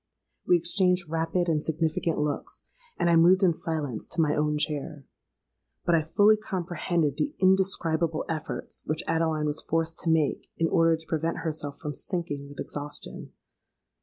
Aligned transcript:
We 0.47 0.57
exchanged 0.57 1.07
rapid 1.11 1.47
and 1.47 1.63
significant 1.63 2.17
looks; 2.17 2.63
and 2.97 3.07
I 3.07 3.15
moved 3.15 3.43
in 3.43 3.53
silence 3.53 4.07
to 4.07 4.19
my 4.19 4.35
own 4.35 4.57
chair. 4.57 5.05
But 5.85 5.93
I 5.93 6.01
fully 6.01 6.37
comprehended 6.37 7.17
the 7.17 7.35
indescribable 7.37 8.25
efforts 8.27 8.81
which 8.87 9.03
Adeline 9.05 9.45
was 9.45 9.61
forced 9.61 9.99
to 9.99 10.09
make 10.09 10.49
in 10.57 10.67
order 10.67 10.97
to 10.97 11.05
prevent 11.07 11.41
herself 11.45 11.77
from 11.77 11.93
sinking 11.93 12.49
with 12.49 12.59
exhaustion. 12.59 13.33